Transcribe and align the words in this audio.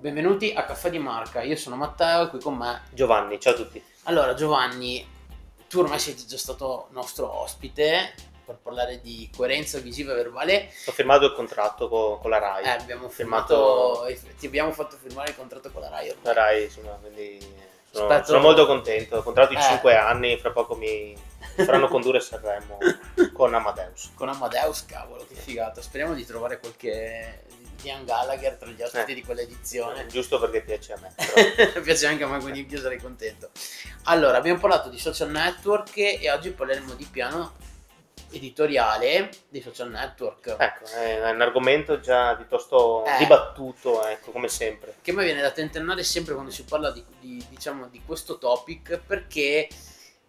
Benvenuti 0.00 0.52
a 0.52 0.64
Caffè 0.64 0.90
di 0.90 0.98
Marca, 0.98 1.42
io 1.42 1.54
sono 1.54 1.76
Matteo 1.76 2.24
e 2.24 2.28
qui 2.28 2.40
con 2.40 2.56
me 2.56 2.82
Giovanni, 2.90 3.38
ciao 3.38 3.52
a 3.52 3.56
tutti. 3.56 3.80
Allora 4.04 4.34
Giovanni, 4.34 5.06
tu 5.68 5.78
ormai 5.78 6.00
sei 6.00 6.16
già 6.16 6.36
stato 6.36 6.88
nostro 6.90 7.32
ospite 7.32 8.12
per 8.44 8.56
parlare 8.56 9.00
di 9.00 9.30
coerenza 9.34 9.78
visiva 9.78 10.12
e 10.12 10.16
verbale. 10.16 10.72
Ho 10.86 10.92
firmato 10.92 11.26
il 11.26 11.32
contratto 11.34 11.88
con, 11.88 12.18
con 12.18 12.30
la 12.30 12.38
RAI. 12.38 12.64
Eh, 12.64 12.68
abbiamo 12.70 13.08
firmato, 13.08 14.04
firmato, 14.06 14.38
ti 14.38 14.46
abbiamo 14.46 14.72
fatto 14.72 14.96
firmare 14.96 15.30
il 15.30 15.36
contratto 15.36 15.70
con 15.70 15.82
la 15.82 15.88
RAI 15.88 16.08
ormai. 16.08 16.24
La 16.24 16.32
RAI, 16.32 16.64
insomma, 16.64 16.90
quindi 17.00 17.38
sono, 17.96 18.08
Aspetto... 18.08 18.26
sono 18.26 18.40
molto 18.40 18.66
contento. 18.66 19.22
Contratto 19.22 19.54
di 19.54 19.58
eh. 19.58 19.62
5 19.62 19.96
anni, 19.96 20.36
fra 20.36 20.50
poco 20.50 20.74
mi 20.74 21.16
faranno 21.56 21.88
condurre 21.88 22.20
Sanremo 22.20 22.78
con 23.32 23.54
Amadeus. 23.54 24.12
Con 24.14 24.28
Amadeus, 24.28 24.84
cavolo, 24.84 25.24
che 25.26 25.34
figata. 25.34 25.80
Speriamo 25.80 26.12
di 26.12 26.24
trovare 26.26 26.58
qualche 26.60 27.44
Ian 27.82 28.04
Gallagher 28.04 28.56
tra 28.56 28.68
gli 28.68 28.82
ospiti 28.82 29.12
eh, 29.12 29.14
di 29.14 29.24
quell'edizione. 29.24 30.06
Giusto 30.06 30.38
perché 30.38 30.60
piace 30.60 30.92
a 30.92 30.98
me. 31.00 31.14
piace 31.80 32.06
anche 32.06 32.24
a 32.24 32.28
me, 32.28 32.38
quindi 32.38 32.66
io 32.68 32.78
sarei 32.78 32.98
contento. 32.98 33.50
Allora, 34.04 34.36
abbiamo 34.36 34.60
parlato 34.60 34.90
di 34.90 34.98
social 34.98 35.30
network 35.30 35.96
e 35.96 36.30
oggi 36.30 36.50
parleremo 36.50 36.92
di 36.94 37.08
piano 37.10 37.54
editoriale 38.30 39.30
dei 39.48 39.60
social 39.60 39.90
network. 39.90 40.56
Ecco, 40.58 40.84
è 40.86 41.30
un 41.30 41.40
argomento 41.40 42.00
già 42.00 42.34
piuttosto 42.36 43.04
eh, 43.04 43.16
dibattuto, 43.18 44.06
ecco, 44.06 44.30
come 44.30 44.48
sempre. 44.48 44.96
Che 45.02 45.12
me 45.12 45.24
viene 45.24 45.40
da 45.40 45.50
tentennare 45.50 46.02
sempre 46.02 46.34
quando 46.34 46.50
si 46.50 46.64
parla 46.64 46.90
di, 46.90 47.04
di, 47.20 47.44
diciamo, 47.48 47.88
di 47.88 48.02
questo 48.04 48.38
topic 48.38 49.00
perché 49.06 49.68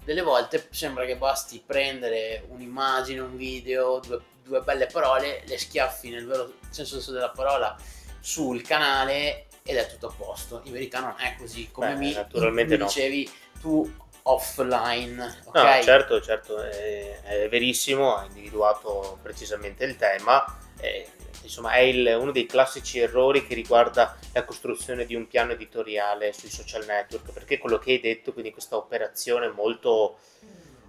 delle 0.04 0.22
volte 0.22 0.68
sembra 0.72 1.06
che 1.06 1.18
basti 1.18 1.62
prendere 1.66 2.46
un'immagine, 2.48 3.20
un 3.20 3.36
video, 3.36 4.00
due, 4.00 4.22
due 4.44 4.62
belle 4.62 4.88
parole, 4.88 5.44
le 5.46 5.58
schiaffi 5.58 6.10
nel 6.10 6.26
vero 6.26 6.54
senso 6.70 7.12
della 7.12 7.32
parola 7.32 7.76
sul 8.20 8.62
canale 8.62 9.48
ed 9.64 9.76
è 9.76 9.88
tutto 9.88 10.08
a 10.08 10.14
posto. 10.18 10.62
In 10.64 10.72
verità 10.72 11.02
non 11.02 11.16
è 11.18 11.36
così. 11.38 11.70
Come 11.72 11.94
Beh, 11.94 12.00
mi, 12.00 12.14
naturalmente 12.14 12.78
mi 12.78 12.84
dicevi, 12.86 13.30
tu 13.60 13.92
offline. 14.32 15.42
Okay? 15.46 15.78
No, 15.78 15.84
certo, 15.84 16.22
certo, 16.22 16.58
è, 16.60 17.22
è, 17.22 17.50
verissimo, 17.50 18.16
ha 18.16 18.26
individuato 18.26 19.20
precisamente 19.22 19.86
il 19.86 19.96
tema. 19.96 20.46
È, 20.80 21.06
insomma, 21.44 21.74
è 21.74 21.80
il, 21.80 22.18
uno 22.20 22.32
dei 22.32 22.46
classici 22.46 23.00
errori 23.00 23.46
che 23.46 23.54
riguarda 23.54 24.18
la 24.34 24.44
costruzione 24.44 25.06
di 25.06 25.16
un 25.16 25.28
piano 25.28 25.54
editoriale 25.54 26.34
sui 26.34 26.50
social 26.50 26.86
network, 26.86 27.32
perché 27.32 27.58
quello 27.58 27.80
che 27.80 27.92
hai 27.92 28.00
detto, 28.00 28.34
quindi 28.34 28.52
questa 28.52 28.76
operazione 28.76 29.50
molto 29.50 30.18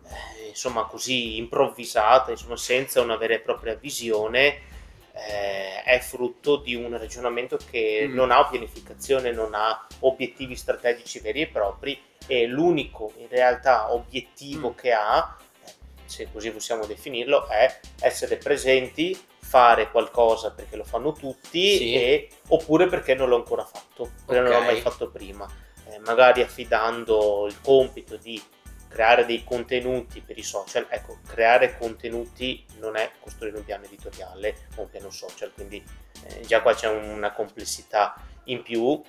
eh, 0.08 0.48
insomma 0.48 0.84
così 0.84 1.36
improvvisata, 1.36 2.30
insomma, 2.30 2.56
senza 2.56 3.00
una 3.00 3.16
vera 3.16 3.34
e 3.34 3.40
propria 3.40 3.74
visione, 3.74 4.76
eh, 5.12 5.82
è 5.82 5.98
frutto 6.00 6.56
di 6.56 6.74
un 6.74 6.96
ragionamento 6.96 7.58
che 7.70 8.06
mm. 8.06 8.14
non 8.14 8.30
ha 8.30 8.46
pianificazione, 8.48 9.32
non 9.32 9.54
ha 9.54 9.86
obiettivi 10.00 10.54
strategici 10.54 11.20
veri 11.20 11.42
e 11.42 11.48
propri 11.48 12.00
e 12.26 12.46
l'unico 12.46 13.12
in 13.16 13.28
realtà 13.28 13.92
obiettivo 13.92 14.70
mm. 14.70 14.76
che 14.76 14.92
ha, 14.92 15.36
se 16.04 16.28
così 16.32 16.50
possiamo 16.50 16.86
definirlo, 16.86 17.48
è 17.48 17.80
essere 18.00 18.36
presenti, 18.36 19.18
fare 19.38 19.90
qualcosa 19.90 20.50
perché 20.50 20.76
lo 20.76 20.84
fanno 20.84 21.12
tutti 21.12 21.76
sì. 21.76 21.94
e, 21.94 22.28
oppure 22.48 22.86
perché 22.86 23.14
non 23.14 23.28
l'ho 23.28 23.36
ancora 23.36 23.64
fatto, 23.64 24.10
perché 24.26 24.40
okay. 24.40 24.42
non 24.42 24.52
l'ho 24.52 24.72
mai 24.72 24.80
fatto 24.80 25.10
prima, 25.10 25.48
eh, 25.86 25.98
magari 26.00 26.42
affidando 26.42 27.46
il 27.46 27.58
compito 27.62 28.16
di 28.16 28.40
creare 28.88 29.26
dei 29.26 29.44
contenuti 29.44 30.20
per 30.20 30.38
i 30.38 30.42
social, 30.42 30.86
ecco, 30.88 31.18
creare 31.26 31.76
contenuti 31.76 32.64
non 32.78 32.96
è 32.96 33.10
costruire 33.20 33.58
un 33.58 33.64
piano 33.64 33.84
editoriale 33.84 34.66
o 34.76 34.82
un 34.82 34.90
piano 34.90 35.10
social, 35.10 35.52
quindi 35.52 35.82
eh, 36.24 36.40
già 36.40 36.62
qua 36.62 36.74
c'è 36.74 36.88
una 36.88 37.32
complessità 37.32 38.14
in 38.44 38.62
più. 38.62 39.00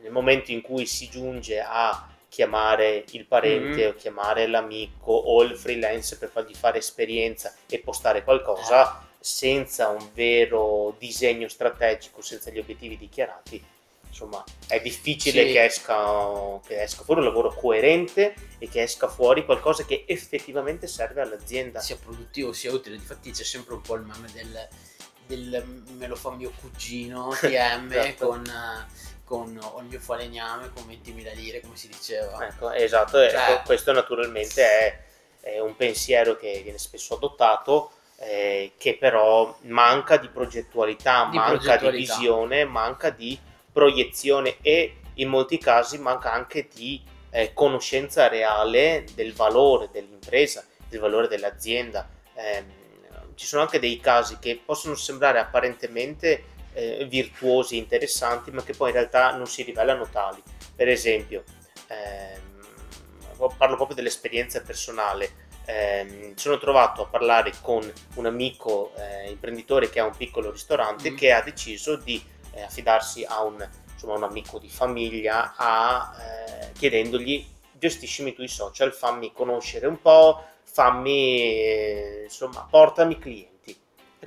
Eh, 0.00 0.02
nel 0.02 0.12
momento 0.12 0.50
in 0.50 0.60
cui 0.60 0.86
si 0.86 1.08
giunge 1.08 1.60
a 1.60 2.08
chiamare 2.28 3.04
il 3.10 3.26
parente 3.26 3.80
mm-hmm. 3.80 3.88
o 3.88 3.94
chiamare 3.94 4.46
l'amico 4.46 5.12
o 5.12 5.42
il 5.42 5.56
freelance 5.56 6.16
per 6.16 6.30
fargli 6.30 6.54
fare 6.54 6.78
esperienza 6.78 7.54
e 7.66 7.80
postare 7.80 8.22
qualcosa 8.22 9.08
senza 9.18 9.88
un 9.88 10.08
vero 10.14 10.94
disegno 10.98 11.48
strategico, 11.48 12.22
senza 12.22 12.50
gli 12.50 12.58
obiettivi 12.58 12.96
dichiarati, 12.96 13.62
insomma 14.06 14.42
è 14.66 14.80
difficile 14.80 15.46
sì. 15.46 15.52
che, 15.52 15.64
esca, 15.64 16.60
che, 16.66 16.82
esca, 16.82 17.02
fuori 17.02 17.20
un 17.20 17.26
lavoro 17.26 17.52
coerente 17.52 18.34
e 18.58 18.68
che 18.68 18.82
esca 18.82 19.08
fuori 19.08 19.44
qualcosa 19.44 19.84
che 19.84 20.04
effettivamente 20.06 20.86
serve 20.86 21.20
all'azienda. 21.20 21.80
Sia 21.80 21.96
produttivo 21.96 22.52
sia 22.52 22.72
utile, 22.72 22.94
infatti 22.94 23.32
c'è 23.32 23.44
sempre 23.44 23.74
un 23.74 23.82
po' 23.82 23.96
il 23.96 24.02
meme 24.02 24.30
del, 24.32 24.68
del 25.26 25.82
me 25.96 26.06
lo 26.06 26.16
fa 26.16 26.30
mio 26.30 26.52
cugino 26.60 27.34
TM 27.38 27.90
certo. 27.90 28.28
con 28.28 28.42
con 29.30 29.46
il 29.78 29.84
mio 29.84 30.00
falegname 30.00 30.72
con 30.74 30.82
20.000 30.88 31.34
lire 31.36 31.60
come 31.60 31.76
si 31.76 31.86
diceva 31.86 32.44
ecco 32.44 32.72
esatto 32.72 33.12
cioè, 33.12 33.32
ecco, 33.32 33.62
questo 33.64 33.92
naturalmente 33.92 34.62
è, 34.64 34.98
è, 35.40 35.60
un 35.60 35.76
pensiero 35.76 36.36
che 36.36 36.60
viene 36.64 36.78
spesso 36.78 37.14
adottato 37.14 37.92
eh, 38.16 38.72
che 38.76 38.96
però 38.96 39.56
manca 39.62 40.16
di 40.16 40.26
progettualità 40.26 41.28
di 41.30 41.36
manca 41.36 41.52
progettualità. 41.52 41.90
di 41.90 41.96
visione 41.96 42.64
manca 42.64 43.10
di 43.10 43.38
proiezione 43.72 44.56
e 44.62 44.96
in 45.14 45.28
molti 45.28 45.58
casi 45.58 45.98
manca 45.98 46.32
anche 46.32 46.68
di 46.74 47.00
eh, 47.30 47.52
conoscenza 47.54 48.26
reale 48.26 49.04
del 49.14 49.32
valore 49.32 49.88
dell'impresa, 49.92 50.64
del 50.88 50.98
valore 50.98 51.28
dell'azienda. 51.28 52.08
Eh, 52.34 52.78
ci 53.34 53.46
sono 53.46 53.62
anche 53.62 53.78
dei 53.78 53.98
casi 54.00 54.38
che 54.38 54.60
possono 54.62 54.94
sembrare 54.94 55.38
apparentemente 55.38 56.44
eh, 56.72 57.06
virtuosi, 57.08 57.76
interessanti, 57.76 58.50
ma 58.50 58.62
che 58.62 58.74
poi 58.74 58.88
in 58.88 58.96
realtà 58.96 59.36
non 59.36 59.46
si 59.46 59.62
rivelano 59.62 60.08
tali. 60.08 60.42
Per 60.74 60.88
esempio, 60.88 61.44
ehm, 61.88 62.50
parlo 63.56 63.76
proprio 63.76 63.96
dell'esperienza 63.96 64.60
personale. 64.62 65.48
Eh, 65.66 66.32
sono 66.36 66.58
trovato 66.58 67.02
a 67.02 67.06
parlare 67.06 67.52
con 67.60 67.90
un 68.14 68.26
amico 68.26 68.92
eh, 68.96 69.30
imprenditore 69.30 69.88
che 69.88 70.00
ha 70.00 70.04
un 70.04 70.16
piccolo 70.16 70.50
ristorante 70.50 71.10
mm. 71.10 71.16
che 71.16 71.32
ha 71.32 71.42
deciso 71.42 71.96
di 71.96 72.20
eh, 72.52 72.62
affidarsi 72.62 73.24
a 73.24 73.42
un, 73.42 73.66
insomma, 73.92 74.14
un, 74.14 74.24
amico 74.24 74.58
di 74.58 74.68
famiglia 74.68 75.54
a, 75.56 76.12
eh, 76.18 76.72
chiedendogli 76.72 77.46
gestiscimi 77.80 78.34
tu 78.34 78.42
i 78.42 78.48
social, 78.48 78.92
fammi 78.92 79.32
conoscere 79.32 79.86
un 79.86 80.00
po', 80.00 80.44
fammi, 80.62 81.36
eh, 81.50 82.20
insomma, 82.24 82.66
portami 82.68 83.18
clienti. 83.18 83.48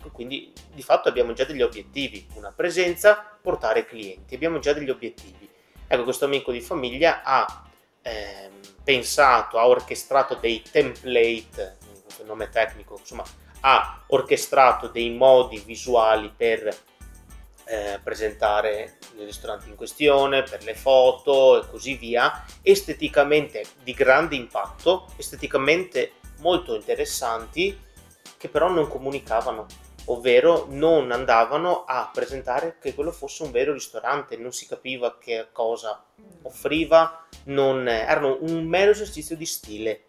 Ecco, 0.03 0.11
quindi 0.11 0.51
di 0.73 0.83
fatto 0.83 1.07
abbiamo 1.07 1.31
già 1.31 1.45
degli 1.45 1.61
obiettivi, 1.61 2.27
una 2.33 2.51
presenza, 2.51 3.37
portare 3.41 3.85
clienti, 3.85 4.35
abbiamo 4.35 4.59
già 4.59 4.73
degli 4.73 4.89
obiettivi. 4.89 5.49
Ecco, 5.87 6.03
questo 6.03 6.25
amico 6.25 6.51
di 6.51 6.59
famiglia 6.59 7.21
ha 7.23 7.63
ehm, 8.01 8.59
pensato, 8.83 9.57
ha 9.57 9.65
orchestrato 9.65 10.35
dei 10.35 10.61
template, 10.61 11.77
questo 12.03 12.25
nome 12.25 12.49
tecnico, 12.49 12.97
insomma, 12.99 13.23
ha 13.61 14.03
orchestrato 14.07 14.87
dei 14.87 15.09
modi 15.11 15.59
visuali 15.59 16.29
per 16.35 16.67
eh, 17.63 17.99
presentare 18.03 18.97
il 19.17 19.23
ristorante 19.23 19.69
in 19.69 19.75
questione, 19.75 20.43
per 20.43 20.63
le 20.63 20.75
foto 20.75 21.63
e 21.63 21.69
così 21.69 21.95
via, 21.95 22.43
esteticamente 22.61 23.63
di 23.83 23.93
grande 23.93 24.35
impatto, 24.35 25.13
esteticamente 25.15 26.15
molto 26.39 26.75
interessanti, 26.75 27.79
che 28.37 28.49
però 28.49 28.67
non 28.69 28.89
comunicavano, 28.89 29.65
ovvero 30.05 30.65
non 30.69 31.11
andavano 31.11 31.83
a 31.85 32.09
presentare 32.13 32.77
che 32.79 32.93
quello 32.93 33.11
fosse 33.11 33.43
un 33.43 33.51
vero 33.51 33.73
ristorante, 33.73 34.37
non 34.37 34.51
si 34.51 34.67
capiva 34.67 35.17
che 35.17 35.47
cosa 35.51 36.03
offriva, 36.43 37.25
non, 37.45 37.87
erano 37.87 38.37
un 38.41 38.63
mero 38.65 38.91
esercizio 38.91 39.35
di 39.35 39.45
stile. 39.45 40.03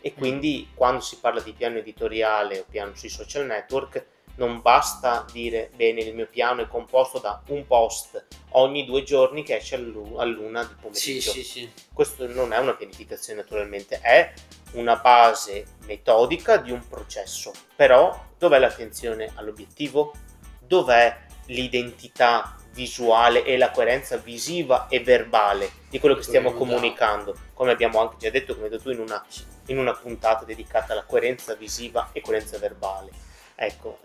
E 0.00 0.14
quindi 0.14 0.68
quando 0.74 1.00
si 1.00 1.16
parla 1.16 1.40
di 1.40 1.52
piano 1.52 1.78
editoriale 1.78 2.60
o 2.60 2.64
piano 2.68 2.94
sui 2.94 3.08
social 3.08 3.46
network, 3.46 4.06
non 4.38 4.62
basta 4.62 5.26
dire 5.32 5.70
bene 5.74 6.00
il 6.00 6.14
mio 6.14 6.28
piano 6.28 6.62
è 6.62 6.68
composto 6.68 7.18
da 7.18 7.42
un 7.48 7.66
post 7.66 8.24
ogni 8.50 8.84
due 8.84 9.02
giorni 9.02 9.42
che 9.42 9.56
esce 9.56 9.74
a 9.74 9.78
luna 9.78 10.62
di 10.64 10.74
pomeriggio. 10.80 11.30
Sì, 11.32 11.42
sì, 11.42 11.42
sì. 11.42 11.70
Questo 11.92 12.26
non 12.28 12.52
è 12.52 12.58
una 12.58 12.74
pianificazione 12.74 13.40
naturalmente, 13.40 14.00
è 14.00 14.32
una 14.72 14.96
base 14.96 15.64
metodica 15.86 16.56
di 16.56 16.70
un 16.70 16.86
processo. 16.86 17.52
Però 17.74 18.26
dov'è 18.38 18.58
l'attenzione 18.58 19.30
all'obiettivo? 19.34 20.14
Dov'è 20.60 21.26
l'identità 21.46 22.56
visuale 22.72 23.44
e 23.44 23.56
la 23.56 23.70
coerenza 23.70 24.16
visiva 24.18 24.86
e 24.88 25.00
verbale 25.00 25.70
di 25.88 25.98
quello 25.98 26.14
che 26.14 26.22
stiamo 26.22 26.52
comunicando? 26.52 27.34
Come 27.54 27.72
abbiamo 27.72 28.00
anche 28.00 28.16
già 28.18 28.30
detto, 28.30 28.54
come 28.54 28.66
hai 28.66 28.70
detto 28.70 28.84
tu 28.84 28.90
in 28.90 29.00
una, 29.00 29.24
in 29.66 29.78
una 29.78 29.94
puntata 29.94 30.44
dedicata 30.44 30.92
alla 30.92 31.04
coerenza 31.04 31.54
visiva 31.54 32.10
e 32.12 32.20
coerenza 32.20 32.58
verbale. 32.58 33.10
Ecco, 33.54 33.98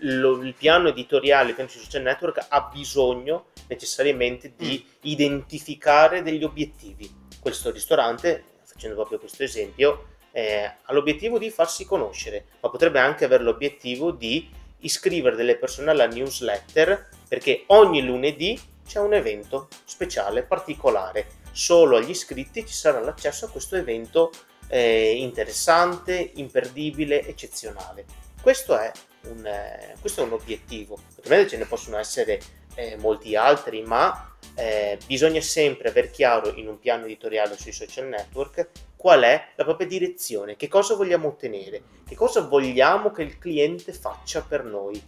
lo, 0.00 0.42
il 0.42 0.54
piano 0.54 0.88
editoriale, 0.88 1.50
il 1.50 1.54
piano 1.54 1.70
sui 1.70 1.80
social 1.80 2.02
network 2.02 2.46
ha 2.48 2.70
bisogno 2.72 3.46
necessariamente 3.68 4.52
di 4.56 4.84
mm. 4.84 4.90
identificare 5.02 6.22
degli 6.22 6.44
obiettivi. 6.44 7.10
Questo 7.40 7.70
ristorante, 7.70 8.44
facendo 8.74 8.96
proprio 8.96 9.18
questo 9.18 9.42
esempio, 9.42 10.08
eh, 10.32 10.64
ha 10.82 10.92
l'obiettivo 10.92 11.38
di 11.38 11.48
farsi 11.48 11.84
conoscere, 11.84 12.46
ma 12.60 12.68
potrebbe 12.68 12.98
anche 12.98 13.24
avere 13.24 13.44
l'obiettivo 13.44 14.10
di 14.10 14.50
iscrivere 14.80 15.36
delle 15.36 15.56
persone 15.56 15.90
alla 15.90 16.06
newsletter 16.06 17.08
perché 17.26 17.64
ogni 17.68 18.02
lunedì 18.02 18.60
c'è 18.86 18.98
un 18.98 19.14
evento 19.14 19.68
speciale, 19.84 20.42
particolare. 20.42 21.42
Solo 21.52 21.96
agli 21.96 22.10
iscritti 22.10 22.66
ci 22.66 22.74
sarà 22.74 23.00
l'accesso 23.00 23.46
a 23.46 23.48
questo 23.48 23.76
evento 23.76 24.30
eh, 24.68 25.14
interessante, 25.16 26.32
imperdibile, 26.34 27.24
eccezionale. 27.26 28.04
Questo 28.42 28.76
è 28.76 28.90
un, 29.28 29.46
eh, 29.46 29.94
questo 30.00 30.20
è 30.20 30.24
un 30.24 30.32
obiettivo. 30.32 30.98
Ovviamente 31.18 31.50
ce 31.50 31.56
ne 31.58 31.64
possono 31.64 31.96
essere 31.96 32.40
eh, 32.74 32.96
molti 32.96 33.36
altri, 33.36 33.82
ma 33.82 34.33
eh, 34.54 34.98
bisogna 35.06 35.40
sempre 35.40 35.88
aver 35.88 36.10
chiaro 36.10 36.54
in 36.54 36.68
un 36.68 36.78
piano 36.78 37.04
editoriale 37.04 37.56
sui 37.56 37.72
social 37.72 38.06
network 38.06 38.68
qual 38.96 39.22
è 39.22 39.48
la 39.56 39.64
propria 39.64 39.86
direzione, 39.86 40.56
che 40.56 40.68
cosa 40.68 40.94
vogliamo 40.94 41.28
ottenere, 41.28 41.82
che 42.06 42.14
cosa 42.14 42.40
vogliamo 42.40 43.10
che 43.10 43.22
il 43.22 43.38
cliente 43.38 43.92
faccia 43.92 44.42
per 44.42 44.64
noi. 44.64 45.02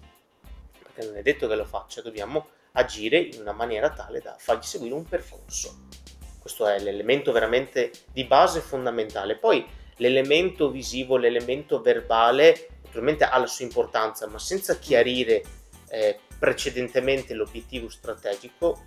Perché 0.82 1.06
non 1.06 1.16
è 1.16 1.22
detto 1.22 1.48
che 1.48 1.54
lo 1.54 1.64
faccia, 1.64 2.02
dobbiamo 2.02 2.48
agire 2.72 3.18
in 3.18 3.40
una 3.40 3.52
maniera 3.52 3.90
tale 3.90 4.20
da 4.20 4.36
fargli 4.38 4.64
seguire 4.64 4.94
un 4.94 5.04
percorso. 5.04 5.86
Questo 6.38 6.66
è 6.66 6.78
l'elemento 6.78 7.32
veramente 7.32 7.90
di 8.12 8.24
base 8.24 8.60
fondamentale. 8.60 9.36
Poi 9.36 9.66
l'elemento 9.96 10.70
visivo, 10.70 11.16
l'elemento 11.16 11.80
verbale, 11.80 12.68
naturalmente 12.84 13.24
ha 13.24 13.38
la 13.38 13.46
sua 13.46 13.64
importanza, 13.64 14.26
ma 14.26 14.38
senza 14.38 14.78
chiarire 14.78 15.42
eh, 15.88 16.18
precedentemente 16.38 17.34
l'obiettivo 17.34 17.88
strategico, 17.88 18.84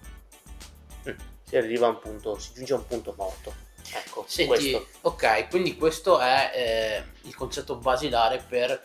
mm, 1.08 1.14
si 1.44 1.58
arriva 1.58 1.88
a 1.88 1.90
un 1.90 2.00
punto, 2.00 2.38
si 2.40 2.54
giunge 2.54 2.74
a 2.74 2.78
un 2.78 2.86
punto 2.86 3.14
morto. 3.18 3.68
Ecco, 3.92 4.26
Senti, 4.28 4.72
questo. 4.72 4.88
ok, 5.02 5.50
quindi 5.50 5.76
questo 5.76 6.20
è 6.20 6.52
eh, 6.54 7.28
il 7.28 7.36
concetto 7.36 7.76
basilare 7.76 8.44
per 8.48 8.82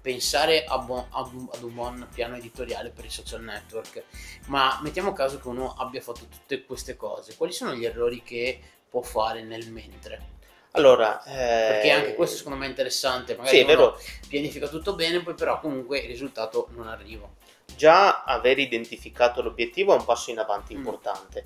pensare 0.00 0.64
a 0.64 0.76
bu- 0.78 1.06
ad, 1.10 1.32
un, 1.32 1.48
ad, 1.50 1.62
un, 1.62 1.74
buon 1.74 2.08
piano 2.12 2.36
editoriale 2.36 2.90
per 2.90 3.06
i 3.06 3.10
social 3.10 3.42
network. 3.42 4.02
Ma 4.46 4.78
mettiamo 4.82 5.14
caso 5.14 5.38
che 5.38 5.48
uno 5.48 5.74
abbia 5.78 6.02
fatto 6.02 6.26
tutte 6.28 6.64
queste 6.64 6.94
cose, 6.94 7.36
quali 7.36 7.52
sono 7.52 7.74
gli 7.74 7.86
errori 7.86 8.22
che 8.22 8.60
può 8.88 9.00
fare 9.00 9.42
nel 9.42 9.70
mentre? 9.70 10.32
Allora, 10.72 11.22
eh... 11.24 11.72
perché 11.72 11.90
anche 11.90 12.14
questo 12.14 12.36
secondo 12.36 12.58
me 12.58 12.66
è 12.66 12.68
interessante, 12.68 13.36
magari 13.36 13.58
sì, 13.58 14.28
pianifica 14.28 14.68
tutto 14.68 14.94
bene, 14.94 15.22
poi 15.22 15.34
però 15.34 15.58
comunque 15.60 16.00
il 16.00 16.08
risultato 16.08 16.68
non 16.72 16.88
arriva. 16.88 17.26
Già 17.76 18.22
aver 18.24 18.58
identificato 18.58 19.42
l'obiettivo 19.42 19.94
è 19.94 19.98
un 19.98 20.04
passo 20.04 20.30
in 20.30 20.38
avanti 20.38 20.74
mm. 20.74 20.76
importante. 20.76 21.44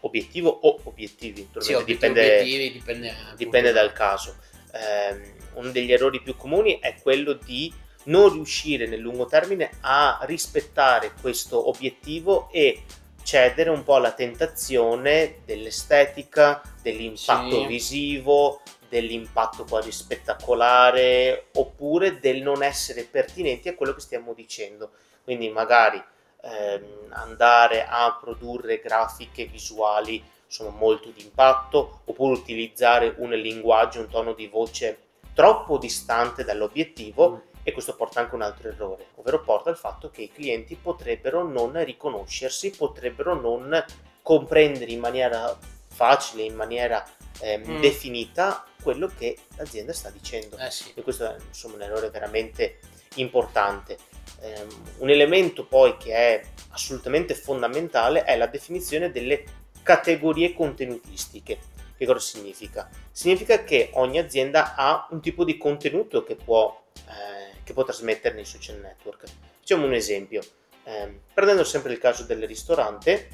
Obiettivo 0.00 0.50
o 0.50 0.80
obiettivi, 0.84 1.48
sì, 1.58 1.82
dipende, 1.84 2.20
obiettivi, 2.20 2.72
dipende, 2.72 3.14
dipende 3.36 3.72
dal 3.72 3.92
caso. 3.92 4.36
Eh, 4.72 5.32
uno 5.54 5.70
degli 5.70 5.92
errori 5.92 6.20
più 6.20 6.36
comuni 6.36 6.78
è 6.78 6.96
quello 7.00 7.32
di 7.32 7.72
non 8.04 8.32
riuscire 8.32 8.86
nel 8.86 9.00
lungo 9.00 9.26
termine 9.26 9.70
a 9.80 10.18
rispettare 10.22 11.12
questo 11.20 11.68
obiettivo 11.68 12.50
e 12.50 12.82
cedere 13.22 13.70
un 13.70 13.82
po' 13.82 13.94
alla 13.94 14.12
tentazione 14.12 15.38
dell'estetica, 15.46 16.60
dell'impatto 16.82 17.62
sì. 17.62 17.66
visivo, 17.66 18.60
dell'impatto 18.88 19.64
quasi 19.64 19.90
spettacolare 19.90 21.46
oppure 21.54 22.20
del 22.20 22.42
non 22.42 22.62
essere 22.62 23.04
pertinenti 23.04 23.68
a 23.68 23.74
quello 23.74 23.94
che 23.94 24.00
stiamo 24.00 24.34
dicendo. 24.34 24.92
Quindi 25.24 25.48
magari 25.48 26.02
ehm, 26.42 27.08
andare 27.10 27.86
a 27.88 28.16
produrre 28.20 28.78
grafiche 28.78 29.46
visuali 29.46 30.22
sono 30.46 30.70
molto 30.70 31.08
di 31.08 31.22
impatto 31.22 32.02
oppure 32.04 32.38
utilizzare 32.38 33.14
un 33.16 33.30
linguaggio, 33.30 34.00
un 34.00 34.08
tono 34.08 34.34
di 34.34 34.46
voce 34.46 34.98
troppo 35.32 35.78
distante 35.78 36.44
dall'obiettivo 36.44 37.30
mm 37.30 37.52
e 37.66 37.72
questo 37.72 37.96
porta 37.96 38.20
anche 38.20 38.32
a 38.32 38.36
un 38.36 38.42
altro 38.42 38.68
errore, 38.68 39.06
ovvero 39.14 39.40
porta 39.40 39.70
al 39.70 39.78
fatto 39.78 40.10
che 40.10 40.20
i 40.20 40.30
clienti 40.30 40.76
potrebbero 40.76 41.42
non 41.42 41.82
riconoscersi, 41.82 42.70
potrebbero 42.70 43.34
non 43.34 43.82
comprendere 44.20 44.92
in 44.92 45.00
maniera 45.00 45.58
facile, 45.88 46.42
in 46.42 46.54
maniera 46.54 47.02
eh, 47.40 47.58
mm. 47.58 47.80
definita 47.80 48.66
quello 48.82 49.10
che 49.16 49.38
l'azienda 49.56 49.94
sta 49.94 50.10
dicendo. 50.10 50.58
Eh 50.58 50.70
sì. 50.70 50.92
E 50.94 51.02
questo 51.02 51.24
è 51.24 51.36
insomma, 51.48 51.76
un 51.76 51.82
errore 51.82 52.10
veramente 52.10 52.80
importante. 53.14 53.96
Eh, 54.44 54.66
un 54.98 55.10
elemento 55.10 55.64
poi 55.64 55.96
che 55.96 56.12
è 56.12 56.42
assolutamente 56.70 57.34
fondamentale 57.34 58.24
è 58.24 58.36
la 58.36 58.46
definizione 58.46 59.10
delle 59.10 59.44
categorie 59.82 60.52
contenutistiche. 60.52 61.58
Che 61.96 62.06
cosa 62.06 62.18
significa? 62.18 62.88
Significa 63.10 63.64
che 63.64 63.90
ogni 63.94 64.18
azienda 64.18 64.74
ha 64.74 65.06
un 65.10 65.20
tipo 65.20 65.44
di 65.44 65.56
contenuto 65.56 66.24
che 66.24 66.34
può 66.36 66.82
eh, 66.94 67.44
che 67.64 67.72
può 67.72 67.82
trasmettere 67.82 68.34
nei 68.34 68.44
social 68.44 68.78
network. 68.78 69.24
Facciamo 69.58 69.86
un 69.86 69.94
esempio. 69.94 70.42
Eh, 70.84 71.20
prendendo 71.32 71.64
sempre 71.64 71.92
il 71.92 71.98
caso 71.98 72.24
del 72.24 72.46
ristorante, 72.46 73.28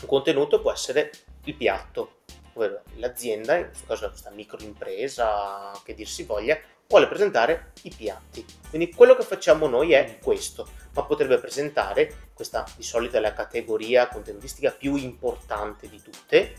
un 0.00 0.08
contenuto 0.08 0.60
può 0.60 0.72
essere 0.72 1.10
il 1.44 1.54
piatto, 1.54 2.18
ovvero 2.54 2.82
l'azienda, 2.96 3.56
in 3.56 3.66
questo 3.66 3.86
caso 3.86 4.08
questa 4.08 4.30
microimpresa 4.30 5.72
che 5.84 5.94
dir 5.94 6.08
si 6.08 6.22
voglia, 6.22 6.58
vuole 6.88 7.08
presentare 7.08 7.72
i 7.82 7.90
piatti. 7.90 8.44
Quindi 8.68 8.92
quello 8.92 9.14
che 9.14 9.22
facciamo 9.22 9.66
noi 9.66 9.92
è 9.92 10.18
questo, 10.22 10.68
ma 10.94 11.04
potrebbe 11.04 11.38
presentare, 11.38 12.30
questa 12.34 12.64
di 12.76 12.82
solito 12.82 13.16
è 13.16 13.20
la 13.20 13.32
categoria 13.32 14.08
contenutistica 14.08 14.70
più 14.70 14.96
importante 14.96 15.88
di 15.88 16.00
tutte, 16.02 16.54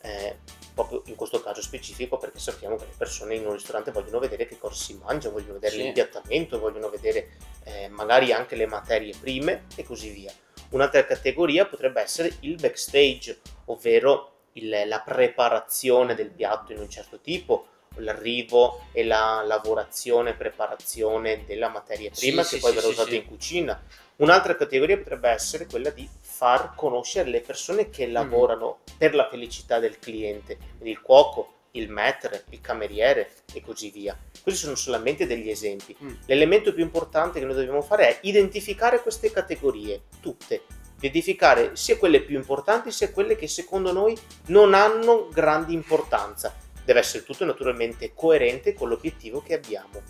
eh, 0.00 0.38
proprio 0.74 1.02
in 1.06 1.14
questo 1.14 1.40
caso 1.40 1.62
specifico 1.62 2.18
perché 2.18 2.38
sappiamo 2.38 2.76
che 2.76 2.84
le 2.84 2.94
persone 2.96 3.36
in 3.36 3.46
un 3.46 3.54
ristorante 3.54 3.90
vogliono 3.90 4.18
vedere 4.18 4.46
che 4.46 4.58
cosa 4.58 4.74
si 4.74 5.00
mangia, 5.02 5.30
vogliono 5.30 5.54
vedere 5.54 5.76
sì. 5.76 5.82
l'impiattamento, 5.82 6.58
vogliono 6.58 6.90
vedere 6.90 7.30
eh, 7.64 7.88
magari 7.88 8.32
anche 8.32 8.54
le 8.54 8.66
materie 8.66 9.14
prime 9.18 9.64
e 9.76 9.84
così 9.84 10.10
via. 10.10 10.32
Un'altra 10.70 11.04
categoria 11.06 11.66
potrebbe 11.66 12.02
essere 12.02 12.36
il 12.40 12.56
backstage, 12.56 13.40
ovvero 13.66 14.32
il, 14.52 14.82
la 14.86 15.00
preparazione 15.00 16.14
del 16.14 16.30
piatto 16.30 16.72
in 16.72 16.80
un 16.80 16.90
certo 16.90 17.20
tipo, 17.20 17.68
l'arrivo 17.96 18.86
e 18.92 19.04
la 19.04 19.42
lavorazione 19.46 20.30
e 20.30 20.34
preparazione 20.34 21.44
della 21.46 21.68
materia 21.68 22.10
prima 22.10 22.42
sì, 22.42 22.50
che 22.50 22.56
sì, 22.56 22.62
poi 22.62 22.74
verrà 22.74 22.88
usata 22.88 23.14
in 23.14 23.26
cucina. 23.26 23.82
Un'altra 24.16 24.54
categoria 24.54 24.96
potrebbe 24.96 25.28
essere 25.28 25.66
quella 25.66 25.90
di 25.90 26.08
far 26.20 26.74
conoscere 26.76 27.30
le 27.30 27.40
persone 27.40 27.90
che 27.90 28.06
mm. 28.06 28.12
lavorano 28.12 28.78
mm. 28.78 28.96
per 28.98 29.14
la 29.14 29.28
felicità 29.28 29.78
del 29.78 29.98
cliente, 29.98 30.56
quindi 30.56 30.90
il 30.90 31.00
cuoco, 31.00 31.52
il 31.72 31.90
maître, 31.90 32.44
il 32.50 32.60
cameriere 32.60 33.30
e 33.52 33.60
così 33.60 33.90
via. 33.90 34.16
Questi 34.40 34.62
sono 34.62 34.76
solamente 34.76 35.26
degli 35.26 35.50
esempi. 35.50 35.96
Mm. 36.00 36.14
L'elemento 36.26 36.72
più 36.72 36.84
importante 36.84 37.40
che 37.40 37.44
noi 37.44 37.56
dobbiamo 37.56 37.82
fare 37.82 38.08
è 38.08 38.18
identificare 38.22 39.02
queste 39.02 39.32
categorie, 39.32 40.02
tutte, 40.20 40.62
identificare 40.98 41.76
sia 41.76 41.96
quelle 41.96 42.22
più 42.22 42.36
importanti 42.36 42.90
sia 42.90 43.10
quelle 43.10 43.36
che 43.36 43.48
secondo 43.48 43.92
noi 43.92 44.16
non 44.46 44.74
hanno 44.74 45.28
grande 45.32 45.72
importanza. 45.72 46.54
Deve 46.84 47.00
essere 47.00 47.24
tutto 47.24 47.44
naturalmente 47.44 48.12
coerente 48.14 48.74
con 48.74 48.88
l'obiettivo 48.88 49.42
che 49.42 49.54
abbiamo. 49.54 50.02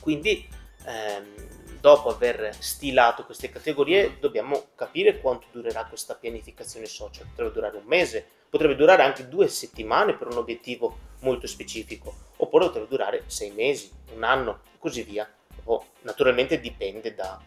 Quindi 0.00 0.48
ehm, 0.84 1.34
dopo 1.80 2.08
aver 2.08 2.54
stilato 2.58 3.24
queste 3.24 3.50
categorie, 3.50 4.18
dobbiamo 4.18 4.68
capire 4.74 5.20
quanto 5.20 5.46
durerà 5.50 5.84
questa 5.86 6.14
pianificazione 6.14 6.86
social. 6.86 7.26
Potrebbe 7.26 7.52
durare 7.52 7.76
un 7.76 7.84
mese, 7.84 8.26
potrebbe 8.48 8.76
durare 8.76 9.02
anche 9.02 9.28
due 9.28 9.48
settimane 9.48 10.16
per 10.16 10.28
un 10.28 10.36
obiettivo 10.36 11.06
molto 11.20 11.46
specifico, 11.46 12.14
oppure 12.36 12.66
potrebbe 12.66 12.88
durare 12.88 13.24
sei 13.26 13.50
mesi, 13.50 13.90
un 14.14 14.22
anno 14.24 14.60
e 14.74 14.78
così 14.78 15.02
via. 15.02 15.28
O, 15.64 15.84
naturalmente 16.02 16.60
dipende 16.60 17.14
da, 17.14 17.40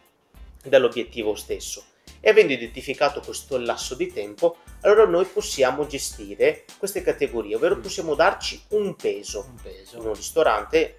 dall'obiettivo 0.63 1.35
stesso. 1.35 1.83
E 2.19 2.29
avendo 2.29 2.53
identificato 2.53 3.19
questo 3.21 3.57
lasso 3.57 3.95
di 3.95 4.11
tempo, 4.11 4.57
allora 4.81 5.05
noi 5.05 5.25
possiamo 5.25 5.87
gestire 5.87 6.65
queste 6.77 7.01
categorie, 7.01 7.55
ovvero 7.55 7.75
mm. 7.75 7.81
possiamo 7.81 8.15
darci 8.15 8.61
un 8.69 8.95
peso. 8.95 9.47
Un 9.49 9.59
peso. 9.61 9.97
In 9.97 10.05
un 10.05 10.13
ristorante, 10.13 10.77
eh, 10.79 10.97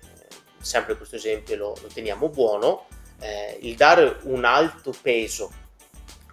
sempre 0.60 0.96
questo 0.96 1.16
esempio 1.16 1.56
lo, 1.56 1.76
lo 1.80 1.88
teniamo 1.92 2.28
buono, 2.28 2.86
eh, 3.20 3.58
il 3.62 3.76
dare 3.76 4.18
un 4.22 4.44
alto 4.44 4.92
peso 5.00 5.52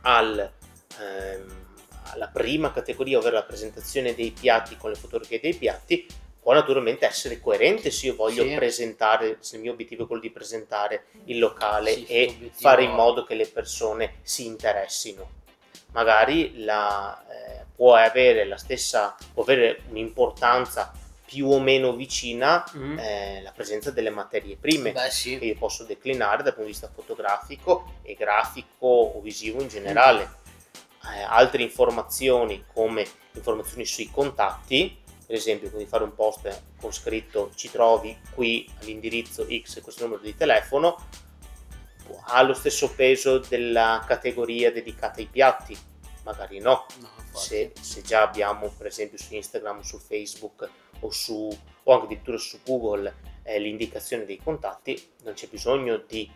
al, 0.01 0.51
ehm, 0.99 1.67
alla 2.11 2.27
prima 2.27 2.71
categoria, 2.71 3.19
ovvero 3.19 3.35
la 3.35 3.43
presentazione 3.43 4.15
dei 4.15 4.31
piatti 4.31 4.75
con 4.75 4.89
le 4.89 4.95
fotografie 4.95 5.39
dei 5.39 5.53
piatti, 5.53 6.07
può 6.41 6.53
naturalmente 6.53 7.05
essere 7.05 7.39
coerente 7.39 7.91
se 7.91 8.08
io 8.08 8.15
voglio 8.15 8.43
sì. 8.43 8.55
presentare, 8.55 9.38
se 9.39 9.58
il 9.58 9.62
mio 9.62 9.74
obiettivo 9.74 10.03
è 10.03 10.08
quello 10.08 10.22
di 10.22 10.31
presentare 10.31 11.05
il 11.25 11.39
locale 11.39 11.93
sì, 11.93 12.05
e 12.05 12.51
fare 12.53 12.84
in 12.84 12.91
modo 12.91 13.24
che 13.24 13.36
le 13.36 13.48
persone 13.48 14.15
si 14.22 14.46
interessino. 14.46 15.38
Magari 15.91 16.63
la, 16.63 17.25
eh, 17.27 17.65
può 17.75 17.96
avere 17.96 18.46
la 18.46 18.58
stessa, 18.58 19.15
può 19.34 19.43
avere 19.43 19.81
un'importanza 19.89 20.91
più 21.29 21.48
o 21.48 21.60
meno 21.60 21.93
vicina 21.93 22.63
mm. 22.75 22.98
eh, 22.98 23.41
la 23.43 23.51
presenza 23.51 23.91
delle 23.91 24.10
materie 24.10 24.55
prime 24.55 24.91
Beh, 24.91 25.12
sì. 25.12 25.38
che 25.38 25.46
io 25.46 25.55
posso 25.55 25.84
declinare 25.84 26.41
dal 26.41 26.53
punto 26.53 26.65
di 26.67 26.72
vista 26.72 26.89
fotografico 26.91 27.98
e 28.01 28.15
grafico 28.15 28.88
o 28.88 29.22
visivo 29.22 29.62
in 29.62 29.67
generale. 29.67 30.24
Mm. 30.24 31.13
Eh, 31.13 31.22
altre 31.22 31.62
informazioni 31.62 32.65
come 32.74 33.08
informazioni 33.34 33.86
sui 33.86 34.10
contatti, 34.12 34.98
per 35.29 35.38
esempio 35.38 35.69
quindi 35.69 35.88
fare 35.88 36.03
un 36.03 36.15
post 36.15 36.63
con 36.81 36.91
scritto 36.91 37.51
ci 37.53 37.69
trovi 37.69 38.17
qui 38.33 38.67
all'indirizzo 38.81 39.45
X 39.45 39.79
questo 39.83 40.05
numero 40.05 40.24
di 40.24 40.36
telefono, 40.36 40.98
ha 42.24 42.41
lo 42.41 42.55
stesso 42.55 42.89
peso 42.95 43.38
della 43.38 44.03
categoria 44.07 44.71
dedicata 44.71 45.19
ai 45.19 45.27
piatti? 45.27 45.77
Magari 46.24 46.57
no. 46.57 46.88
no 46.98 47.09
se, 47.31 47.74
se, 47.79 48.01
già 48.01 48.24
abbiamo 48.24 48.74
per 48.75 48.88
esempio 48.88 49.19
su 49.19 49.36
Instagram, 49.36 49.81
su 49.81 50.00
Facebook 50.00 50.67
o, 51.01 51.12
su, 51.12 51.48
o 51.83 51.93
anche 51.93 52.05
addirittura 52.05 52.39
su 52.39 52.62
Google 52.65 53.13
eh, 53.43 53.59
l'indicazione 53.59 54.25
dei 54.25 54.41
contatti, 54.43 55.12
non 55.25 55.36
c'è 55.36 55.45
bisogno 55.45 55.98
di 56.07 56.27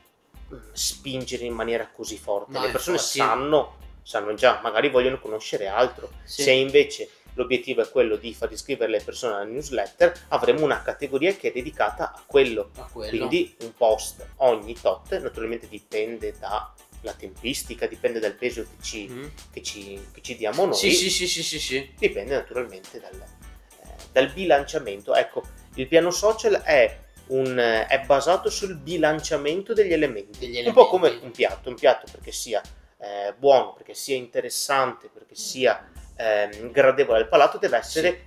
mm, 0.53 0.57
spingere 0.71 1.45
in 1.45 1.53
maniera 1.53 1.89
così 1.89 2.19
forte. 2.19 2.51
No, 2.51 2.61
Le 2.61 2.69
persone 2.69 2.97
infatti... 2.97 3.17
sanno, 3.17 3.77
sanno 4.03 4.35
già, 4.35 4.59
magari 4.61 4.89
vogliono 4.89 5.19
conoscere 5.19 5.65
altro. 5.65 6.11
Sì. 6.25 6.43
Se 6.43 6.51
invece 6.51 7.09
l'obiettivo 7.35 7.81
è 7.81 7.89
quello 7.89 8.15
di 8.15 8.33
far 8.33 8.51
iscrivere 8.51 8.91
le 8.91 9.01
persone 9.01 9.35
alla 9.35 9.43
newsletter, 9.43 10.25
avremo 10.29 10.63
una 10.63 10.81
categoria 10.81 11.33
che 11.35 11.49
è 11.49 11.51
dedicata 11.51 12.11
a 12.11 12.23
quello. 12.25 12.71
a 12.77 12.89
quello. 12.91 13.09
Quindi 13.09 13.55
un 13.61 13.73
post 13.75 14.25
ogni 14.37 14.75
tot, 14.79 15.19
naturalmente 15.19 15.67
dipende 15.67 16.33
dalla 16.39 17.13
tempistica, 17.17 17.87
dipende 17.87 18.19
dal 18.19 18.33
peso 18.33 18.63
che 18.63 18.81
ci, 18.81 19.07
mm. 19.09 19.25
che 19.51 19.61
ci, 19.61 20.07
che 20.11 20.21
ci 20.21 20.35
diamo 20.35 20.65
noi. 20.65 20.75
Sì, 20.75 20.91
sì, 20.91 21.09
sì, 21.09 21.27
sì, 21.27 21.43
sì, 21.43 21.59
sì. 21.59 21.91
Dipende 21.97 22.35
naturalmente 22.35 22.99
dal, 22.99 23.19
eh, 23.21 23.87
dal 24.11 24.31
bilanciamento. 24.31 25.13
Ecco, 25.15 25.43
il 25.75 25.87
piano 25.87 26.11
social 26.11 26.61
è 26.61 26.99
un, 27.27 27.57
è 27.57 28.03
basato 28.05 28.49
sul 28.49 28.75
bilanciamento 28.75 29.73
degli 29.73 29.93
elementi. 29.93 30.39
degli 30.39 30.57
elementi. 30.57 30.77
Un 30.77 30.85
po' 30.85 30.87
come 30.87 31.09
un 31.21 31.31
piatto, 31.31 31.69
un 31.69 31.75
piatto 31.75 32.11
perché 32.11 32.31
sia 32.31 32.61
eh, 33.03 33.33
buono, 33.37 33.73
perché 33.73 33.93
sia 33.93 34.15
interessante, 34.15 35.09
perché 35.09 35.35
sia 35.35 35.91
eh, 36.15 36.69
gradevole 36.71 37.19
al 37.19 37.27
palato, 37.27 37.57
deve 37.57 37.77
essere, 37.77 38.23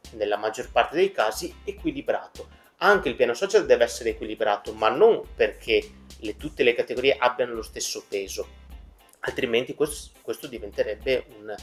sì. 0.00 0.16
nella 0.16 0.38
maggior 0.38 0.72
parte 0.72 0.96
dei 0.96 1.12
casi, 1.12 1.54
equilibrato. 1.64 2.48
Anche 2.78 3.10
il 3.10 3.16
piano 3.16 3.34
social 3.34 3.66
deve 3.66 3.84
essere 3.84 4.10
equilibrato, 4.10 4.72
ma 4.72 4.88
non 4.88 5.22
perché 5.34 5.90
le, 6.20 6.36
tutte 6.38 6.62
le 6.62 6.74
categorie 6.74 7.16
abbiano 7.18 7.52
lo 7.52 7.62
stesso 7.62 8.02
peso, 8.08 8.48
altrimenti 9.20 9.74
questo, 9.74 10.18
questo 10.22 10.46
diventerebbe 10.46 11.26
un, 11.38 11.54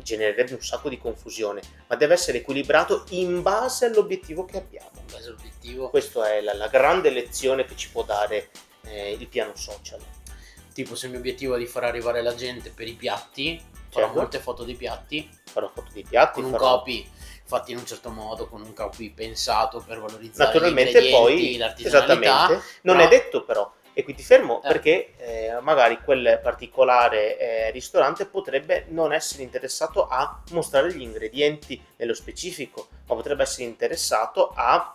genererebbe 0.00 0.54
un 0.54 0.62
sacco 0.62 0.88
di 0.88 0.98
confusione, 0.98 1.60
ma 1.88 1.96
deve 1.96 2.14
essere 2.14 2.38
equilibrato 2.38 3.06
in 3.10 3.42
base 3.42 3.86
all'obiettivo 3.86 4.44
che 4.44 4.58
abbiamo. 4.58 4.90
In 5.00 5.06
base 5.10 5.28
all'obiettivo. 5.28 5.90
Questa 5.90 6.32
è 6.32 6.40
la, 6.42 6.54
la, 6.54 6.68
grande 6.68 7.10
lezione 7.10 7.64
che 7.64 7.74
ci 7.74 7.90
può 7.90 8.04
dare 8.04 8.50
eh, 8.84 9.12
il 9.12 9.26
piano 9.26 9.56
social. 9.56 10.00
Tipo 10.78 10.94
se 10.94 11.06
il 11.06 11.10
mio 11.10 11.18
obiettivo 11.18 11.56
è 11.56 11.58
di 11.58 11.66
far 11.66 11.82
arrivare 11.82 12.22
la 12.22 12.36
gente 12.36 12.70
per 12.70 12.86
i 12.86 12.92
piatti, 12.92 13.60
farò 13.88 14.04
certo. 14.04 14.20
molte 14.20 14.38
foto 14.38 14.62
dei 14.62 14.76
piatti. 14.76 15.28
Farò 15.50 15.68
foto 15.74 15.90
dei 15.92 16.04
piatti. 16.08 16.40
Con 16.40 16.52
farò... 16.52 16.64
un 16.64 16.78
copy 16.78 17.10
fatti 17.44 17.72
in 17.72 17.78
un 17.78 17.84
certo 17.84 18.10
modo, 18.10 18.46
con 18.46 18.62
un 18.62 18.72
copy 18.74 19.10
pensato 19.10 19.82
per 19.84 19.98
valorizzare 19.98 20.52
Naturalmente 20.52 21.08
poi, 21.10 21.60
esattamente, 21.78 22.62
non 22.82 22.96
però... 22.96 23.08
è 23.08 23.08
detto 23.08 23.42
però 23.42 23.72
e 23.92 24.04
qui 24.04 24.14
ti 24.14 24.22
fermo 24.22 24.62
eh. 24.62 24.68
perché 24.68 25.14
eh, 25.16 25.58
magari 25.62 25.98
quel 26.04 26.38
particolare 26.40 27.36
eh, 27.36 27.70
ristorante 27.72 28.26
potrebbe 28.26 28.84
non 28.90 29.12
essere 29.12 29.42
interessato 29.42 30.06
a 30.06 30.40
mostrare 30.52 30.94
gli 30.94 31.02
ingredienti 31.02 31.82
nello 31.96 32.14
specifico, 32.14 32.86
ma 33.08 33.16
potrebbe 33.16 33.42
essere 33.42 33.64
interessato 33.64 34.52
a 34.54 34.94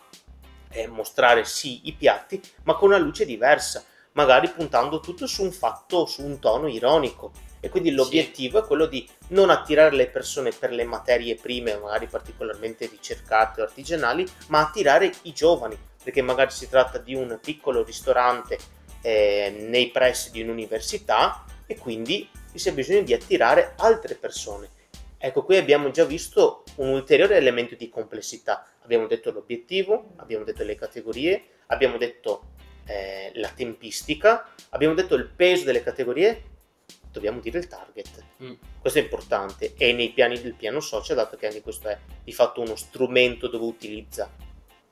eh, 0.69 0.87
mostrare 0.87 1.43
sì 1.43 1.81
i 1.89 1.91
piatti, 1.91 2.41
ma 2.63 2.75
con 2.75 2.87
una 2.87 2.97
luce 2.97 3.25
diversa, 3.25 3.83
magari 4.13 4.49
puntando 4.49 4.99
tutto 4.99 5.27
su 5.27 5.43
un 5.43 5.51
fatto, 5.51 6.05
su 6.05 6.23
un 6.23 6.39
tono 6.39 6.67
ironico. 6.67 7.31
E 7.59 7.69
quindi 7.69 7.91
l'obiettivo 7.91 8.57
sì. 8.57 8.63
è 8.63 8.67
quello 8.67 8.85
di 8.87 9.07
non 9.29 9.49
attirare 9.49 9.95
le 9.95 10.07
persone 10.07 10.51
per 10.51 10.71
le 10.71 10.83
materie 10.83 11.35
prime, 11.35 11.77
magari 11.77 12.07
particolarmente 12.07 12.87
ricercate 12.87 13.61
o 13.61 13.63
artigianali, 13.63 14.27
ma 14.47 14.59
attirare 14.59 15.11
i 15.23 15.33
giovani, 15.33 15.77
perché 16.03 16.21
magari 16.21 16.51
si 16.51 16.67
tratta 16.67 16.97
di 16.97 17.15
un 17.15 17.39
piccolo 17.41 17.83
ristorante 17.83 18.57
eh, 19.01 19.55
nei 19.69 19.91
pressi 19.91 20.31
di 20.31 20.41
un'università 20.41 21.45
e 21.65 21.77
quindi 21.77 22.29
ci 22.51 22.59
sia 22.59 22.73
bisogno 22.73 23.01
di 23.01 23.13
attirare 23.13 23.73
altre 23.77 24.15
persone. 24.15 24.69
Ecco, 25.17 25.43
qui 25.45 25.55
abbiamo 25.55 25.89
già 25.89 26.03
visto 26.03 26.63
un 26.75 26.89
ulteriore 26.89 27.37
elemento 27.37 27.75
di 27.75 27.87
complessità. 27.87 28.67
Abbiamo 28.81 29.07
detto 29.07 29.31
l'obiettivo, 29.31 30.11
abbiamo 30.17 30.43
detto 30.43 30.65
le 30.65 30.75
categorie, 30.75 31.45
abbiamo 31.67 31.97
detto 31.97 32.51
eh, 32.85 33.31
la 33.35 33.49
tempistica, 33.49 34.49
abbiamo 34.69 34.93
detto 34.93 35.15
il 35.15 35.25
peso 35.25 35.65
delle 35.65 35.83
categorie, 35.83 36.51
dobbiamo 37.11 37.39
dire 37.39 37.59
il 37.59 37.67
target. 37.67 38.23
Mm. 38.43 38.53
Questo 38.79 38.99
è 38.99 39.03
importante 39.03 39.73
e 39.77 39.93
nei 39.93 40.11
piani 40.11 40.41
del 40.41 40.55
piano 40.55 40.79
social, 40.79 41.15
dato 41.15 41.37
che 41.37 41.47
anche 41.47 41.61
questo 41.61 41.89
è 41.89 41.97
di 42.23 42.33
fatto 42.33 42.61
uno 42.61 42.75
strumento 42.75 43.47
dove 43.47 43.65
utilizza 43.65 44.29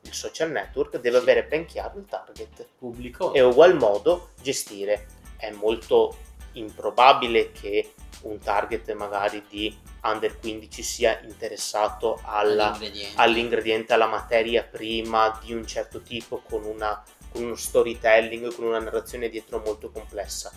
il 0.04 0.14
social 0.14 0.50
network 0.52 1.00
deve 1.00 1.18
sì. 1.18 1.24
avere 1.24 1.44
ben 1.46 1.66
chiaro 1.66 2.00
il 2.00 2.06
target 2.06 2.68
pubblico 2.78 3.34
e 3.34 3.42
ugual 3.42 3.76
modo 3.76 4.30
gestire. 4.42 5.08
È 5.38 5.52
molto 5.52 6.18
improbabile 6.54 7.52
che 7.52 7.94
un 8.22 8.40
target 8.40 8.92
magari 8.94 9.44
di 9.50 9.76
under 10.04 10.40
15 10.40 10.84
sia 10.84 11.20
interessato 11.24 12.20
alla, 12.24 12.74
all'ingrediente. 12.74 13.22
all'ingrediente, 13.22 13.94
alla 13.94 14.08
materia 14.08 14.64
prima 14.64 15.40
di 15.44 15.54
un 15.54 15.66
certo 15.66 16.02
tipo 16.02 16.42
con, 16.48 16.64
una, 16.64 17.04
con 17.32 17.44
uno 17.44 17.56
storytelling, 17.56 18.54
con 18.54 18.66
una 18.66 18.80
narrazione 18.80 19.30
dietro 19.30 19.60
molto 19.60 19.90
complessa. 19.90 20.52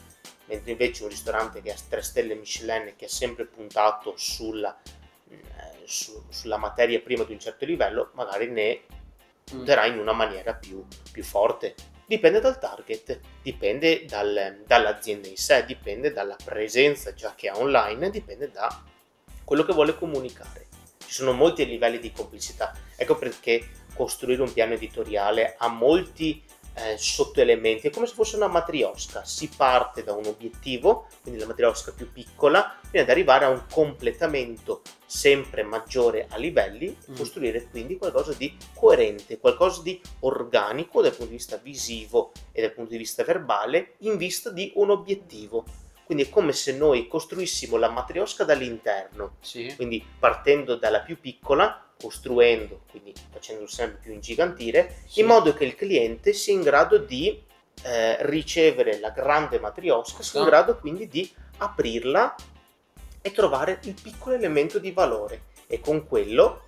Mentre 0.46 0.72
invece 0.72 1.04
un 1.04 1.08
ristorante 1.08 1.62
che 1.62 1.72
ha 1.72 1.76
3 1.88 2.02
stelle 2.02 2.34
Michelin 2.34 2.94
che 2.96 3.06
ha 3.06 3.08
sempre 3.08 3.46
puntato 3.46 4.14
sulla, 4.16 4.76
eh, 5.30 5.38
su, 5.84 6.22
sulla 6.28 6.58
materia 6.58 7.00
prima 7.00 7.24
di 7.24 7.32
un 7.32 7.40
certo 7.40 7.64
livello, 7.64 8.10
magari 8.14 8.50
ne 8.50 8.80
punterà 9.44 9.86
in 9.86 9.98
una 9.98 10.12
maniera 10.12 10.54
più, 10.54 10.84
più 11.10 11.22
forte. 11.22 11.74
Dipende 12.06 12.40
dal 12.40 12.58
target, 12.58 13.20
dipende 13.40 14.04
dal, 14.04 14.62
dall'azienda 14.66 15.28
in 15.28 15.36
sé, 15.36 15.64
dipende 15.64 16.12
dalla 16.12 16.36
presenza 16.42 17.14
già 17.14 17.34
che 17.34 17.48
ha 17.48 17.56
online, 17.56 18.10
dipende 18.10 18.50
da 18.50 18.84
quello 19.44 19.64
che 19.64 19.72
vuole 19.72 19.94
comunicare. 19.94 20.66
Ci 20.98 21.12
sono 21.12 21.32
molti 21.32 21.64
livelli 21.64 21.98
di 21.98 22.12
complessità. 22.12 22.74
Ecco 22.96 23.16
perché 23.16 23.66
costruire 23.94 24.42
un 24.42 24.52
piano 24.52 24.74
editoriale 24.74 25.54
ha 25.56 25.68
molti 25.68 26.42
eh, 26.74 26.96
sottoelementi, 26.98 27.86
è 27.86 27.90
come 27.90 28.06
se 28.06 28.14
fosse 28.14 28.36
una 28.36 28.48
matriosca, 28.48 29.24
si 29.24 29.48
parte 29.48 30.02
da 30.02 30.12
un 30.12 30.26
obiettivo, 30.26 31.08
quindi 31.22 31.40
la 31.40 31.46
matriosca 31.46 31.92
più 31.92 32.12
piccola, 32.12 32.78
fino 32.90 33.02
ad 33.02 33.10
arrivare 33.10 33.44
a 33.44 33.48
un 33.48 33.64
completamento 33.70 34.82
sempre 35.06 35.62
maggiore 35.62 36.26
a 36.28 36.36
livelli 36.36 36.96
mm. 37.10 37.14
costruire 37.14 37.68
quindi 37.68 37.96
qualcosa 37.96 38.32
di 38.32 38.56
coerente, 38.74 39.38
qualcosa 39.38 39.82
di 39.82 40.00
organico 40.20 41.00
dal 41.00 41.12
punto 41.12 41.26
di 41.26 41.36
vista 41.36 41.56
visivo 41.56 42.32
e 42.50 42.60
dal 42.60 42.72
punto 42.72 42.90
di 42.90 42.98
vista 42.98 43.22
verbale 43.22 43.94
in 43.98 44.16
vista 44.16 44.50
di 44.50 44.72
un 44.74 44.90
obiettivo. 44.90 45.64
Quindi 46.04 46.24
è 46.24 46.28
come 46.28 46.52
se 46.52 46.76
noi 46.76 47.06
costruissimo 47.06 47.78
la 47.78 47.88
matriosca 47.88 48.44
dall'interno, 48.44 49.36
sì. 49.40 49.72
quindi 49.74 50.04
partendo 50.18 50.76
dalla 50.76 51.00
più 51.00 51.18
piccola 51.18 51.93
costruendo, 52.04 52.82
quindi 52.90 53.14
facendo 53.30 53.66
sempre 53.66 53.98
più 54.02 54.12
ingigantire, 54.12 54.96
sì. 55.06 55.20
in 55.20 55.26
modo 55.26 55.54
che 55.54 55.64
il 55.64 55.74
cliente 55.74 56.34
sia 56.34 56.52
in 56.52 56.60
grado 56.60 56.98
di 56.98 57.42
eh, 57.82 58.26
ricevere 58.26 59.00
la 59.00 59.08
grande 59.08 59.58
matriosca, 59.58 60.22
sia 60.22 60.40
in 60.40 60.46
grado 60.46 60.76
quindi 60.76 61.08
di 61.08 61.32
aprirla 61.56 62.34
e 63.22 63.32
trovare 63.32 63.80
il 63.84 63.94
piccolo 64.00 64.34
elemento 64.34 64.78
di 64.78 64.92
valore 64.92 65.44
e 65.66 65.80
con 65.80 66.06
quello 66.06 66.66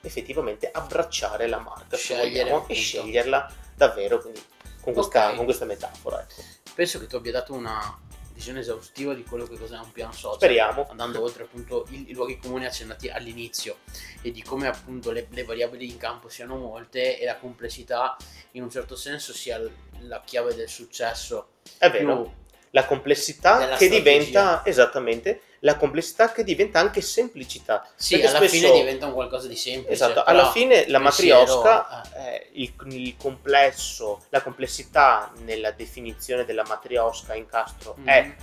effettivamente 0.00 0.70
abbracciare 0.70 1.48
la 1.48 1.58
marca 1.58 1.96
Scegliere, 1.96 2.50
vogliamo, 2.50 2.68
e 2.68 2.74
sceglierla 2.74 3.52
davvero 3.74 4.20
quindi 4.20 4.40
con 4.80 4.92
questa, 4.92 5.24
okay. 5.24 5.36
con 5.36 5.44
questa 5.44 5.64
metafora. 5.64 6.22
Ecco. 6.22 6.40
Penso 6.72 7.00
che 7.00 7.06
tu 7.08 7.16
abbia 7.16 7.32
dato 7.32 7.52
una 7.52 7.98
visione 8.38 8.60
esaustiva 8.60 9.14
di 9.14 9.24
quello 9.24 9.46
che 9.46 9.58
cos'è 9.58 9.76
un 9.76 9.90
piano 9.90 10.12
social. 10.12 10.36
Speriamo. 10.36 10.86
Andando 10.88 11.20
oltre 11.20 11.42
appunto 11.42 11.86
i, 11.90 12.10
i 12.10 12.14
luoghi 12.14 12.38
comuni 12.38 12.66
accennati 12.66 13.08
all'inizio 13.08 13.78
e 14.22 14.30
di 14.30 14.42
come 14.44 14.68
appunto 14.68 15.10
le, 15.10 15.26
le, 15.30 15.42
variabili 15.42 15.90
in 15.90 15.96
campo 15.96 16.28
siano 16.28 16.56
molte 16.56 17.18
e 17.18 17.24
la 17.24 17.36
complessità 17.36 18.16
in 18.52 18.62
un 18.62 18.70
certo 18.70 18.94
senso 18.94 19.32
sia 19.32 19.60
la 20.02 20.22
chiave 20.24 20.54
del 20.54 20.68
successo. 20.68 21.48
È 21.76 21.90
vero. 21.90 22.46
La 22.70 22.84
complessità 22.84 23.58
che 23.58 23.64
strategia. 23.64 23.96
diventa 23.96 24.62
esattamente 24.64 25.40
la 25.60 25.76
complessità 25.76 26.30
che 26.30 26.44
diventa 26.44 26.78
anche 26.78 27.00
semplicità. 27.00 27.86
Sì, 27.96 28.18
Perché 28.18 28.36
alla 28.36 28.46
fine 28.46 28.72
diventa 28.72 29.06
un 29.06 29.12
qualcosa 29.12 29.48
di 29.48 29.56
semplice. 29.56 29.92
Esatto, 29.92 30.22
alla 30.22 30.50
fine 30.50 30.86
la 30.88 30.98
matriosca, 30.98 32.02
eh, 32.14 32.48
il, 32.52 32.72
il, 32.86 33.16
complesso, 33.16 34.24
la 34.28 34.42
complessità 34.42 35.32
nella 35.44 35.72
definizione 35.72 36.44
della 36.44 36.64
matriosca 36.66 37.34
in 37.34 37.46
castro 37.46 37.96
mm. 37.98 38.06
è 38.06 38.34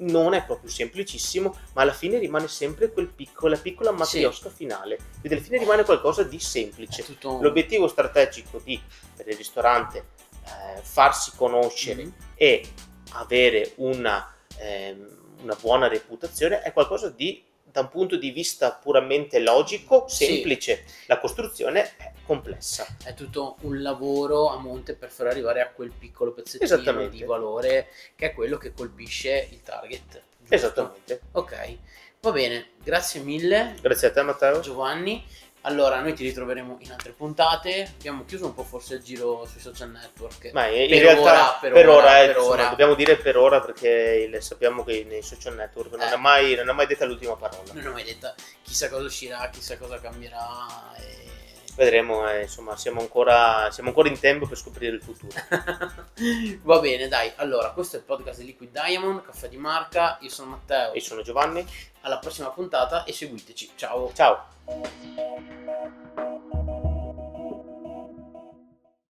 non 0.00 0.32
è 0.32 0.44
proprio 0.44 0.70
semplicissimo, 0.70 1.54
ma 1.74 1.82
alla 1.82 1.92
fine 1.92 2.18
rimane 2.18 2.48
sempre 2.48 2.90
quel 2.90 3.08
piccolo, 3.08 3.52
la 3.54 3.60
piccola 3.60 3.90
matriosca 3.90 4.48
sì. 4.48 4.54
finale. 4.54 4.96
Quindi 4.96 5.34
alla 5.34 5.42
fine 5.42 5.58
rimane 5.58 5.84
qualcosa 5.84 6.22
di 6.22 6.38
semplice. 6.38 7.04
Un... 7.24 7.40
L'obiettivo 7.42 7.86
strategico 7.86 8.60
di, 8.62 8.80
per 9.14 9.28
il 9.28 9.36
ristorante, 9.36 10.04
eh, 10.46 10.80
farsi 10.82 11.32
conoscere 11.36 12.04
mm. 12.04 12.10
e 12.34 12.64
avere 13.12 13.72
una, 13.76 14.34
ehm, 14.58 15.18
una 15.42 15.56
buona 15.60 15.88
reputazione 15.88 16.62
è 16.62 16.72
qualcosa 16.72 17.10
di 17.10 17.44
da 17.72 17.80
un 17.80 17.88
punto 17.88 18.16
di 18.16 18.30
vista 18.30 18.72
puramente 18.72 19.38
logico, 19.38 20.08
semplice. 20.08 20.84
Sì. 20.86 21.04
La 21.06 21.18
costruzione 21.18 21.96
è 21.96 22.12
complessa. 22.24 22.86
È 23.02 23.14
tutto 23.14 23.56
un 23.60 23.80
lavoro 23.80 24.48
a 24.48 24.58
monte 24.58 24.94
per 24.94 25.10
far 25.10 25.28
arrivare 25.28 25.60
a 25.60 25.70
quel 25.70 25.92
piccolo 25.96 26.32
pezzettino 26.32 27.08
di 27.08 27.22
valore 27.24 27.88
che 28.16 28.30
è 28.30 28.34
quello 28.34 28.56
che 28.56 28.72
colpisce 28.72 29.48
il 29.50 29.62
target. 29.62 30.22
Giusto? 30.38 30.54
Esattamente. 30.54 31.20
Ok, 31.32 31.76
va 32.20 32.32
bene, 32.32 32.70
grazie 32.82 33.20
mille. 33.20 33.76
Grazie 33.80 34.08
a 34.08 34.12
te 34.12 34.22
Matteo. 34.22 34.60
Giovanni. 34.60 35.24
Allora, 35.62 36.00
noi 36.00 36.14
ti 36.14 36.24
ritroveremo 36.24 36.78
in 36.80 36.92
altre 36.92 37.12
puntate. 37.12 37.92
Abbiamo 37.98 38.24
chiuso 38.24 38.46
un 38.46 38.54
po' 38.54 38.64
forse 38.64 38.94
il 38.94 39.02
giro 39.02 39.46
sui 39.46 39.60
social 39.60 39.90
network. 39.90 40.52
Ma 40.52 40.66
in 40.68 40.88
per 40.88 40.98
realtà, 41.00 41.20
ora, 41.22 41.58
per, 41.60 41.72
per 41.72 41.88
ora, 41.88 41.96
ora, 41.98 42.10
per 42.12 42.28
insomma, 42.28 42.46
ora. 42.46 42.68
dobbiamo 42.68 42.94
dire 42.94 43.16
per 43.16 43.36
ora 43.36 43.60
perché 43.60 44.40
sappiamo 44.40 44.84
che 44.84 45.04
nei 45.06 45.22
social 45.22 45.54
network 45.54 45.92
non, 45.92 46.00
eh. 46.00 46.12
è 46.12 46.16
mai, 46.16 46.54
non 46.54 46.68
è 46.68 46.72
mai 46.72 46.86
detta 46.86 47.04
l'ultima 47.04 47.36
parola. 47.36 47.72
Non 47.72 47.86
è 47.86 47.90
mai 47.90 48.04
detta 48.04 48.34
chissà 48.62 48.88
cosa 48.88 49.04
uscirà, 49.04 49.50
chissà 49.50 49.76
cosa 49.76 50.00
cambierà. 50.00 50.48
E... 50.96 51.28
Vedremo, 51.76 52.28
eh, 52.28 52.42
insomma, 52.42 52.76
siamo 52.76 53.00
ancora, 53.00 53.70
siamo 53.70 53.88
ancora 53.90 54.08
in 54.08 54.18
tempo 54.18 54.46
per 54.46 54.56
scoprire 54.56 54.96
il 54.96 55.02
futuro. 55.02 55.32
Va 56.62 56.78
bene, 56.80 57.08
dai. 57.08 57.32
Allora, 57.36 57.70
questo 57.70 57.96
è 57.96 57.98
il 58.00 58.04
podcast 58.04 58.40
di 58.40 58.46
Liquid 58.46 58.70
Diamond, 58.70 59.22
caffè 59.22 59.48
di 59.48 59.56
marca. 59.56 60.18
Io 60.20 60.30
sono 60.30 60.50
Matteo. 60.50 60.92
Io 60.94 61.00
sono 61.00 61.22
Giovanni. 61.22 61.66
Alla 62.02 62.18
prossima 62.18 62.50
puntata 62.50 63.04
e 63.04 63.12
seguiteci. 63.12 63.70
Ciao. 63.76 64.12
Ciao. 64.14 64.46